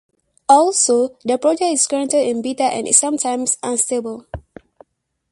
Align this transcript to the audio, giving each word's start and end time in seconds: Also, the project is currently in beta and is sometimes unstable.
Also, 0.49 1.15
the 1.25 1.37
project 1.37 1.71
is 1.73 1.85
currently 1.85 2.27
in 2.27 2.41
beta 2.41 2.63
and 2.63 2.87
is 2.87 2.97
sometimes 2.97 3.59
unstable. 3.61 4.25